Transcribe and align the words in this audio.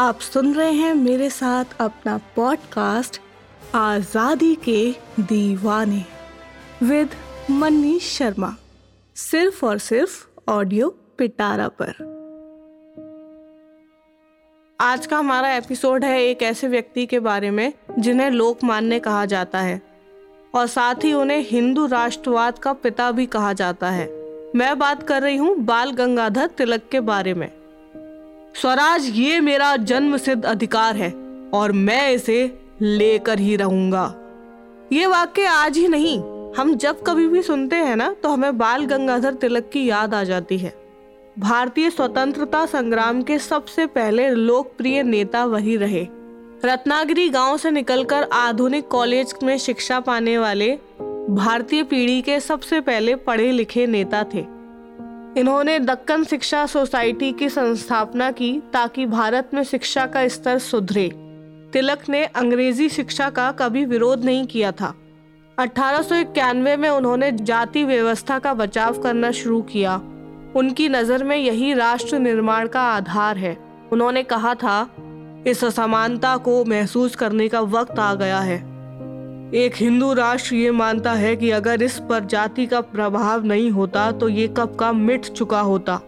आप 0.00 0.20
सुन 0.20 0.54
रहे 0.54 0.72
हैं 0.72 0.94
मेरे 0.94 1.30
साथ 1.30 1.64
अपना 1.80 2.20
पॉडकास्ट 2.36 3.20
आज़ादी 3.74 4.54
के 4.54 4.94
दीवाने, 5.20 6.04
विद 6.82 7.10
मनीष 7.50 8.18
शर्मा। 8.18 8.56
सिर्फ़ 9.16 9.66
और 9.66 9.78
सिर्फ़ 9.78 10.26
ऑडियो 10.48 10.88
पिटारा 11.18 11.68
पर। 11.82 11.92
आज 14.80 15.06
का 15.06 15.18
हमारा 15.18 15.52
एपिसोड 15.52 16.04
है 16.04 16.24
एक 16.24 16.42
ऐसे 16.42 16.68
व्यक्ति 16.68 17.06
के 17.06 17.20
बारे 17.20 17.50
में 17.50 17.72
जिन्हें 17.98 18.30
लोकमान्य 18.30 19.00
कहा 19.00 19.24
जाता 19.24 19.60
है 19.60 19.82
और 20.54 20.66
साथ 20.66 20.94
ही 21.04 21.12
उन्हें 21.12 21.46
हिंदू 21.50 21.86
राष्ट्रवाद 21.86 22.58
का 22.58 22.72
पिता 22.72 23.10
भी 23.10 23.26
कहा 23.26 23.52
जाता 23.52 23.90
है। 23.90 24.10
मैं 24.56 24.78
बात 24.78 25.02
कर 25.02 25.22
रही 25.22 25.36
हूँ 25.36 25.56
बाल 25.56 25.92
गंगाधर 25.92 26.46
तिलक 26.46 26.88
के 26.92 27.00
बारे 27.00 27.34
में। 27.34 27.59
स्वराज, 28.54 29.04
ये 29.08 29.40
मेरा 29.40 29.76
जन्म 29.76 30.16
सिद्ध 30.16 30.44
अधिकार 30.44 30.96
है 30.96 31.10
और 31.54 31.72
मैं 31.72 32.10
इसे 32.10 32.38
लेकर 32.82 33.38
ही 33.38 33.56
रहूँगा। 33.56 34.04
ये 34.92 35.06
वाक्य 35.06 35.46
आज 35.46 35.76
ही 35.78 35.86
नहीं, 35.88 36.18
हम 36.56 36.74
जब 36.74 37.02
कभी 37.02 37.26
भी 37.28 37.42
सुनते 37.42 37.76
हैं 37.76 37.96
ना 37.96 38.12
तो 38.22 38.28
हमें 38.28 38.58
बाल 38.58 38.84
गंगाधर 38.84 39.34
तिलक 39.34 39.70
की 39.72 39.88
याद 39.88 40.14
आ 40.14 40.22
जाती 40.24 40.58
है। 40.58 40.74
भारतीय 41.38 41.90
स्वतंत्रता 41.90 42.64
संग्राम 42.66 43.22
के 43.22 43.38
सबसे 43.38 43.86
पहले 43.88 44.28
लोकप्रिय 44.30 45.02
नेता 45.02 45.44
वही 45.44 45.76
रहे। 45.76 46.06
रत्नागिरी 46.64 47.28
गाँव 47.28 47.56
से 47.56 47.70
निकलकर 47.70 48.28
आधुनिक 48.32 48.88
कॉलेज 48.88 49.34
में 49.42 49.56
शिक्षा 49.58 50.00
पाने 50.00 50.38
वाले 50.38 50.70
भारतीय 51.30 51.82
पीढ़ी 51.82 52.22
के 52.22 52.40
सबसे 52.40 52.80
पहले 52.80 53.14
पढ़े 53.16 53.50
लिखे 53.52 53.86
नेता 53.86 54.24
थे। 54.34 54.44
इन्होंने 55.36 55.78
दक्कन 55.78 56.24
शिक्षा 56.24 56.66
सोसाइटी 56.66 57.32
की 57.32 57.48
संस्थापना 57.48 58.30
की 58.30 58.62
ताकि 58.72 59.06
भारत 59.06 59.50
में 59.54 59.64
शिक्षा 59.64 60.06
का 60.06 60.28
स्तर 60.28 60.58
सुधरे। 60.58 61.08
तिलक 61.72 61.98
ने 62.08 62.24
अंग्रेज़ी 62.24 62.88
शिक्षा 62.88 63.30
का 63.30 63.52
कभी 63.52 63.84
विरोध 63.84 64.24
नहीं 64.24 64.46
किया 64.46 64.72
था। 64.72 64.94
अठारह 65.58 66.02
सौ 66.02 66.14
इक्यानवे 66.14 66.76
में 66.76 66.88
उन्होंने 66.88 67.32
जाति 67.32 67.84
व्यवस्था 67.84 68.38
का 68.38 68.54
बचाव 68.54 69.02
करना 69.02 69.30
शुरू 69.30 69.62
किया। 69.62 69.96
उनकी 70.56 70.88
नज़र 70.88 71.24
में 71.24 71.36
यही 71.36 71.72
राष्ट्र 71.74 72.18
निर्माण 72.18 72.68
का 72.68 72.82
आधार 72.82 73.36
है। 73.36 73.56
उन्होंने 73.92 74.22
कहा 74.22 74.54
था, 74.54 74.90
इस 75.46 75.64
असमानता 75.64 76.36
को 76.36 76.64
महसूस 76.64 77.16
करने 77.16 77.48
का 77.48 77.60
वक्त 77.60 77.98
आ 77.98 78.14
गया 78.14 78.38
है। 78.38 78.69
एक 79.54 79.74
हिंदू 79.76 80.12
राष्ट्र 80.12 80.54
ये 80.54 80.70
मानता 80.70 81.12
है 81.12 81.36
कि 81.36 81.50
अगर 81.50 81.82
इस 81.82 81.98
पर 81.98 82.24
जाति 82.24 82.66
का 82.66 82.80
प्रभाव 82.80 83.44
नहीं 83.44 83.70
होता 83.70 84.10
तो 84.12 84.28
ये 84.28 84.46
कब 84.48 84.76
का 84.80 84.92
मिट 84.92 85.26
चुका 85.26 85.60
होता। 85.60 86.00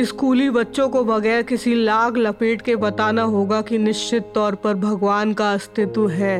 स्कूली 0.00 0.50
बच्चों 0.50 0.88
को 0.88 1.04
बगैर 1.04 1.42
किसी 1.42 1.74
लाग 1.74 2.16
लपेट 2.16 2.62
के 2.62 2.76
बताना 2.76 3.22
होगा 3.22 3.60
कि 3.62 3.78
निश्चित 3.78 4.30
तौर 4.34 4.54
पर 4.54 4.74
भगवान 4.74 5.32
का 5.32 5.52
अस्तित्व 5.52 6.08
है। 6.08 6.38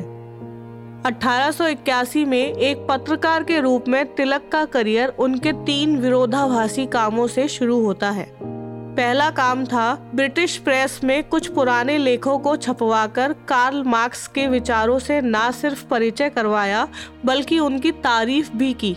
1881 1.03 2.25
में 2.25 2.53
एक 2.53 2.87
पत्रकार 2.91 3.43
के 3.43 3.61
रूप 3.61 3.89
में 3.89 4.15
तिलक 4.15 4.49
का 4.53 4.65
करियर 4.65 5.09
उनके 5.09 5.53
तीन 5.53 5.97
विरोधाभासी 5.97 6.87
कामों 6.87 7.27
से 7.27 7.49
शुरू 7.49 7.81
होता 7.81 8.11
है। 8.11 8.46
पहला 8.97 9.31
काम 9.31 9.65
था 9.65 10.11
ब्रिटिश 10.15 10.57
प्रेस 10.57 11.01
में 11.05 11.29
कुछ 11.29 11.47
पुराने 11.49 11.99
लेखों 11.99 12.39
को 12.39 12.57
छपवाकर 12.57 13.33
कार्ल 13.33 13.83
मार्क्स 13.83 14.27
के 14.27 14.47
विचारों 14.47 14.99
से 14.99 15.21
न 15.21 15.51
सिर्फ़ 15.51 15.85
परिचय 15.85 16.31
करवाया, 16.31 16.89
बल्कि 17.25 17.59
उनकी 17.59 17.91
तारीफ़ 17.93 18.51
भी 18.53 18.73
की। 18.73 18.97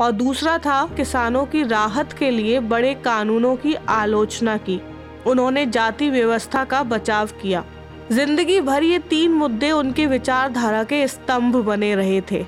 और 0.00 0.12
दूसरा 0.12 0.58
था 0.58 0.84
किसानों 0.96 1.46
की 1.46 1.62
राहत 1.62 2.12
के 2.12 2.30
लिए 2.30 2.60
बड़े 2.60 2.94
कानूनों 2.94 3.56
की 3.56 3.74
आलोचना 3.74 4.56
की। 4.56 4.80
उन्होंने 5.26 5.66
जाति 5.66 6.10
व्यवस्था 6.10 6.64
का 6.64 6.82
बचाव 6.82 7.26
किया। 7.42 7.64
ज़िंदगी 8.12 8.60
भर 8.60 8.82
ये 8.82 8.98
तीन 8.98 9.32
मुद्दे 9.32 9.70
उनके 9.70 10.06
विचारधारा 10.06 10.84
के 10.84 11.08
स्तंभ 11.08 11.56
बने 11.56 11.94
रहे 11.94 12.20
थे। 12.20 12.44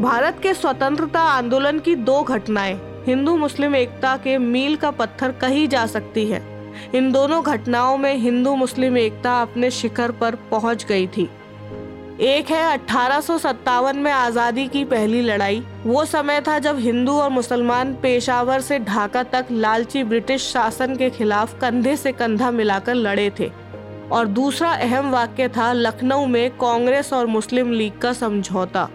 भारत 0.00 0.38
के 0.42 0.54
स्वतंत्रता 0.54 1.20
आंदोलन 1.20 1.78
की 1.78 1.94
दो 1.94 2.22
घटनाएँ। 2.22 2.91
हिंदू 3.06 3.36
मुस्लिम 3.36 3.74
एकता 3.74 4.16
के 4.16 4.36
मील 4.38 4.76
का 4.76 4.90
पत्थर 4.90 5.32
कही 5.32 5.66
जा 5.66 5.86
सकती 5.86 6.24
है। 6.26 6.42
इन 6.94 7.10
दोनों 7.12 7.42
घटनाओं 7.44 7.96
में 7.96 8.14
हिंदू 8.16 8.54
मुस्लिम 8.56 8.98
एकता 8.98 9.40
अपने 9.42 9.70
शिखर 9.70 10.10
पर 10.10 10.34
पहुँच 10.50 10.84
गई 10.84 11.06
थी। 11.06 11.28
एक 12.20 12.50
है 12.50 12.62
अठारह 12.72 13.92
में 13.92 14.10
आज़ादी 14.12 14.66
की 14.68 14.84
पहली 14.84 15.20
लड़ाई। 15.20 15.62
वो 15.86 16.04
समय 16.04 16.40
था 16.40 16.58
जब 16.58 16.78
हिंदू 16.78 17.12
और 17.12 17.30
मुसलमान 17.30 17.94
पेशावर 17.94 18.60
से 18.60 18.78
ढाका 18.78 19.22
तक 19.22 19.46
लालची 19.50 20.04
ब्रिटिश 20.04 20.46
शासन 20.48 20.96
के 20.96 21.10
खिलाफ 21.10 21.58
कंधे 21.60 21.96
से 21.96 22.12
कंधा 22.12 22.50
मिलाकर 22.50 22.94
लड़े 22.94 23.30
थे। 23.40 23.50
और 24.12 24.26
दूसरा 24.26 24.70
अहम 24.70 25.10
वाक्य 25.10 25.48
था, 25.48 25.72
लखनऊ 25.72 26.26
में 26.26 26.50
कांग्रेस 26.50 27.12
और 27.12 27.26
मुस्लिम 27.26 27.72
लीग 27.72 27.98
का 27.98 28.12
समझौता। 28.12 28.88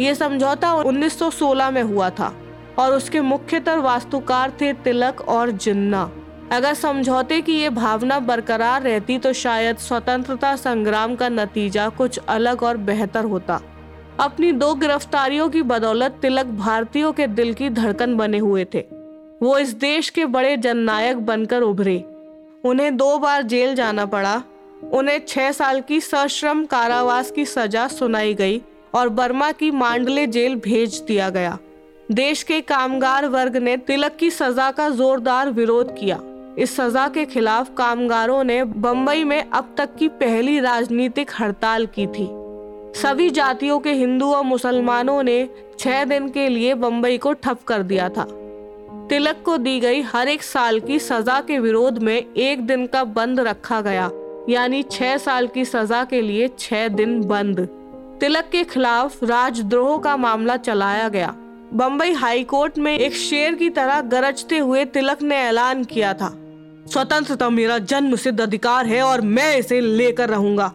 ये 0.00 0.14
समझौता 0.14 0.74
1916 0.74 1.70
में 1.70 1.82
हुआ 1.82 2.10
था। 2.10 2.32
और 2.78 2.94
उसके 2.94 3.20
मुख्यतर 3.20 3.78
वास्तुकार 3.78 4.52
थे 4.60 4.72
तिलक 4.74 5.20
और 5.20 5.50
जिन्ना। 5.50 6.10
अगर 6.52 6.74
समझौते 6.74 7.40
की 7.40 7.54
ये 7.54 7.68
भावना 7.70 8.18
बरकरार 8.20 8.82
रहती 8.82 9.18
तो 9.18 9.32
शायद 9.32 9.76
स्वतंत्रता 9.76 10.54
संग्राम 10.56 11.14
का 11.14 11.28
नतीजा 11.28 11.88
कुछ 11.88 12.18
अलग 12.18 12.62
और 12.62 12.76
बेहतर 12.76 13.24
होता। 13.24 13.60
अपनी 14.20 14.52
दो 14.52 14.74
गिरफ्तारियों 14.74 15.48
की 15.48 15.62
बदौलत 15.62 16.18
तिलक 16.22 16.46
भारतीयों 16.46 17.12
के 17.12 17.26
दिल 17.26 17.52
की 17.54 17.70
धड़कन 17.70 18.16
बने 18.16 18.38
हुए 18.38 18.64
थे। 18.64 18.84
वो 19.42 19.56
इस 19.58 19.72
देश 19.74 20.10
के 20.10 20.24
बड़े 20.26 20.56
जननायक 20.56 21.24
बनकर 21.26 21.62
उभरे। 21.62 21.96
उन्हें 22.64 22.96
दो 22.96 23.18
बार 23.18 23.42
जेल 23.42 23.74
जाना 23.74 24.06
पड़ा। 24.06 24.42
उन्हें 24.92 25.20
छह 25.28 25.50
साल 25.52 25.80
की 25.80 26.00
सश्रम 26.00 26.64
कारावास 26.64 27.30
की 27.30 27.44
सजा 27.44 27.86
सुनाई 27.88 28.34
गई 28.34 28.60
और 28.94 29.08
बर्मा 29.08 29.50
की 29.52 29.70
मांडले 29.70 30.26
जेल 30.26 30.54
भेज 30.56 31.02
दिया 31.08 31.28
गया। 31.30 31.58
देश 32.14 32.42
के 32.42 32.60
कामगार 32.60 33.26
वर्ग 33.26 33.56
ने 33.56 33.76
तिलक 33.76 34.16
की 34.16 34.30
सजा 34.30 34.70
का 34.70 34.88
जोरदार 34.90 35.48
विरोध 35.50 35.88
किया। 35.98 36.18
इस 36.58 36.76
सजा 36.76 37.08
के 37.08 37.24
खिलाफ 37.24 37.70
कामगारों 37.78 38.44
ने 38.44 38.62
बम्बई 38.64 39.24
में 39.24 39.50
अब 39.50 39.74
तक 39.78 39.96
की 39.96 40.08
पहली 40.08 40.60
राजनीतिक 40.60 41.30
हड़ताल 41.40 41.86
की 41.86 42.06
थी। 42.06 42.28
सभी 43.00 43.28
जातियों 43.30 43.78
के 43.78 43.92
हिंदू 43.92 44.30
और 44.32 44.44
मुसलमानों 44.44 45.22
ने 45.22 45.48
छह 45.78 46.04
दिन 46.04 46.28
के 46.28 46.48
लिए 46.48 46.74
बम्बई 46.74 47.18
को 47.18 47.32
ठप 47.32 47.62
कर 47.62 47.82
दिया 47.82 48.08
था। 48.08 48.26
तिलक 49.10 49.42
को 49.44 49.56
दी 49.58 49.78
गई 49.80 50.00
हर 50.02 50.28
एक 50.28 50.42
साल 50.42 50.80
की 50.80 50.98
सजा 50.98 51.40
के 51.40 51.58
विरोध 51.58 51.98
में 51.98 52.16
एक 52.16 52.66
दिन 52.66 52.86
का 52.86 53.04
बंद 53.04 53.40
रखा 53.40 53.80
गया, 53.80 54.10
यानी 54.48 54.82
छह 54.82 55.16
साल 55.18 55.46
की 55.46 55.64
सजा 55.64 56.04
के 56.04 56.20
लिए 56.20 56.50
छह 56.58 56.88
दिन 56.88 57.22
बंद। 57.22 57.68
तिलक 58.20 58.48
के 58.52 58.64
खिलाफ 58.64 59.24
राजद्रोह 59.24 59.98
का 59.98 60.16
मामला 60.16 60.56
चलाया 60.56 61.08
गया। 61.08 61.34
बम्बई 61.76 62.12
हाईकोर्ट 62.12 62.78
में 62.78 62.96
एक 62.98 63.14
शेर 63.14 63.54
की 63.54 63.68
तरह 63.70 64.00
गरजते 64.00 64.58
हुए 64.58 64.84
तिलक 64.84 65.22
ने 65.22 65.36
ऐलान 65.36 65.82
किया 65.84 66.12
था। 66.14 66.28
स्वतंत्रता 66.92 67.48
मेरा 67.50 67.78
जन्म 67.80 68.14
सिद्ध 68.16 68.40
अधिकार 68.40 68.86
है 68.86 69.02
और 69.02 69.20
मैं 69.20 69.56
इसे 69.56 69.80
लेकर 69.80 70.28
रहूँगा। 70.28 70.72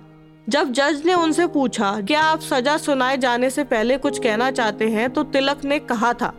जब 0.47 0.71
जज 0.71 1.01
ने 1.05 1.13
उनसे 1.13 1.47
पूछा, 1.47 1.91
क्या 2.01 2.21
आप 2.21 2.39
सजा 2.41 2.77
सुनाए 2.77 3.17
जाने 3.17 3.49
से 3.49 3.63
पहले 3.63 3.97
कुछ 3.97 4.19
कहना 4.19 4.51
चाहते 4.51 4.89
हैं? 4.89 5.09
तो 5.09 5.23
तिलक 5.25 5.63
ने 5.65 5.79
कहा 5.79 6.13
था, 6.13 6.33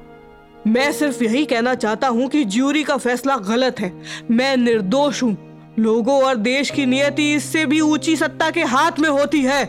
मैं 0.66 0.92
सिर्फ़ 0.92 1.22
यही 1.24 1.44
कहना 1.44 1.74
चाहता 1.74 2.08
हूँ 2.08 2.28
कि 2.28 2.44
ज्यूरी 2.46 2.82
का 2.84 2.96
फैसला 2.96 3.36
गलत 3.36 3.80
है। 3.80 3.92
मैं 4.30 4.56
निर्दोष 4.56 5.22
हूँ। 5.22 5.36
लोगों 5.78 6.22
और 6.22 6.36
देश 6.36 6.70
की 6.70 6.86
नियति 6.86 7.32
इससे 7.34 7.64
भी 7.66 7.80
ऊँची 7.80 8.16
सत्ता 8.16 8.50
के 8.50 8.62
हाथ 8.62 8.98
में 8.98 9.08
होती 9.08 9.42
है। 9.42 9.64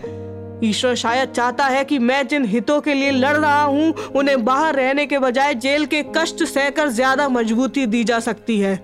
ईश्वर 0.63 0.95
शायद 0.95 1.29
चाहता 1.29 1.65
है 1.65 1.83
कि 1.85 1.97
मैं 1.99 2.27
जिन 2.27 2.45
हितों 2.45 2.79
के 2.81 2.93
लिए 2.93 3.11
लड़ 3.11 3.35
रहा 3.37 3.61
हूँ, 3.63 3.93
उन्हें 4.15 4.43
बाहर 4.45 4.75
रहने 4.75 5.05
के 5.05 5.19
बजाय 5.19 5.53
जेल 5.55 5.85
के 5.85 6.03
कष्ट 6.17 6.43
सहकर 6.45 6.89
ज़्यादा 6.89 7.27
मजबूती 7.29 7.85
दी 7.85 8.03
जा 8.03 8.19
सकती 8.19 8.59
है। 8.59 8.75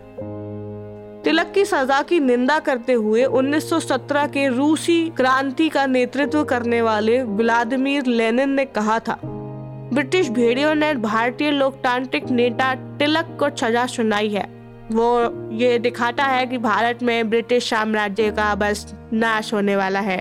तिलक 1.24 1.52
की 1.56 1.64
सजा 1.66 2.02
की 2.02 2.20
निंदा 2.20 2.58
करते 2.60 2.94
हुए 2.94 3.24
1917 3.26 4.28
के 4.28 4.48
रूसी 4.48 5.10
क्रांति 5.10 5.68
का 5.70 5.86
नेतृत्व 5.86 6.44
करने 6.44 6.82
वाले 6.82 7.22
व्लादिमीर 7.24 8.06
लेनिन 8.06 8.50
ने 8.50 8.66
कहा 8.68 9.00
था, 9.00 9.20
ब्रिटिश 9.24 10.30
भेड़ियों 10.30 10.74
ने 10.76 10.94
भारतीय 10.96 11.52
लोकतांत्रिक 11.52 12.30
नेता 12.30 12.74
तिलक 12.98 13.38
को 13.40 13.50
सजा 13.58 13.86
सुनाई 13.88 14.30
है। 14.30 14.46
वो 14.92 15.10
ये 15.54 15.78
दिखाता 15.80 16.24
है 16.24 16.46
कि 16.46 16.58
भारत 16.60 17.04
में 17.04 17.30
ब्रिटिश 17.30 17.70
साम्राज्य 17.70 18.32
का 18.32 18.54
बस 18.56 18.86
नाश 19.14 19.54
होने 19.54 19.76
वाला 19.76 20.00
है। 20.02 20.18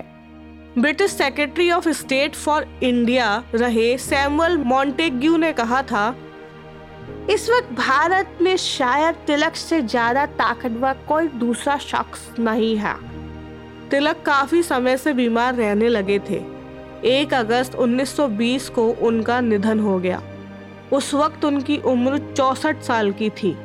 British 0.77 1.11
secretary 1.11 1.69
of 1.71 1.87
state 1.89 2.35
for 2.35 2.65
India 2.83 3.27
रहे 3.55 3.97
सैमुअल 3.97 4.57
मॉन्टेग्यू 4.57 5.37
ने 5.37 5.51
कहा 5.53 5.81
था, 5.81 6.15
इस 7.29 7.49
वक्त 7.49 7.71
भारत 7.73 8.37
में 8.41 8.55
शायद 8.57 9.15
तिलक 9.27 9.55
से 9.55 9.81
ज़्यादा 9.81 10.25
ताकतवर 10.33 10.97
कोई 11.07 11.27
दूसरा 11.35 11.77
शख्स 11.77 12.27
नहीं 12.39 12.75
है। 12.77 12.93
तिलक 13.89 14.21
काफ़ी 14.25 14.61
समय 14.63 14.97
से 14.97 15.13
बीमार 15.13 15.55
रहने 15.55 15.87
लगे 15.89 16.19
थे। 16.29 16.41
एक 17.07 17.33
अगस्त 17.33 17.75
1920 17.75 18.69
को 18.69 18.87
उनका 19.01 19.39
निधन 19.41 19.79
हो 19.79 19.97
गया। 19.99 20.21
उस 20.93 21.13
वक्त 21.13 21.45
उनकी 21.45 21.77
उम्र 21.85 22.17
चौसठ 22.27 22.81
साल 22.81 23.11
की 23.11 23.29
थी। 23.33 23.55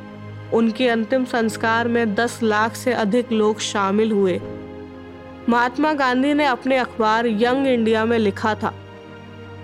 उनके 0.53 0.87
अंतिम 0.87 1.25
संस्कार 1.25 1.87
में 1.87 2.15
10 2.15 2.39
लाख 2.43 2.75
से 2.75 2.93
अधिक 2.95 3.31
लोग 3.31 3.59
शामिल 3.61 4.11
हुए। 4.11 4.39
महात्मा 5.49 5.93
गांधी 5.93 6.33
ने 6.33 6.45
अपने 6.45 6.77
अखबार 6.77 7.27
यंग 7.27 7.67
इंडिया 7.67 8.05
में 8.05 8.19
लिखा 8.19 8.55
था। 8.55 8.73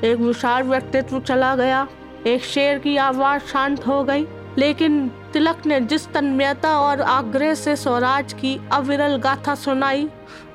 एक 0.03 0.17
विशाल 0.17 0.63
व्यक्तित्व 0.63 1.19
चला 1.19 1.55
गया, 1.55 1.87
एक 2.27 2.43
शेर 2.43 2.79
की 2.79 2.97
आवाज़ 2.97 3.41
शांत 3.41 3.87
हो 3.87 4.03
गई, 4.03 4.27
लेकिन 4.57 5.11
तिलक 5.33 5.65
ने 5.65 5.79
जिस 5.81 6.07
तन्मयता 6.07 6.79
और 6.79 7.01
आग्रह 7.01 7.53
से 7.53 7.75
स्वराज 7.75 8.33
की 8.33 8.59
अविरल 8.71 9.17
गाथा 9.17 9.55
सुनाई, 9.55 10.09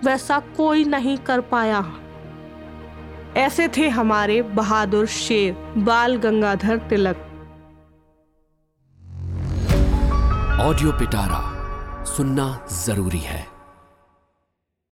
वैसा 0.05 0.39
कोई 0.39 0.85
नहीं 0.85 1.17
कर 1.19 1.41
पाया। 1.41 1.85
ऐसे 3.37 3.69
थे 3.69 3.89
हमारे 3.89 4.43
बहादुर 4.43 5.07
शेर, 5.07 5.57
बाल 5.79 6.17
गंगाधर 6.17 6.77
तिलक। 6.77 7.17
ऑडियो 10.61 10.93
पिटारा, 10.93 11.43
सुनना 12.05 12.67
ज़रूरी 12.73 13.19
है। 13.19 13.54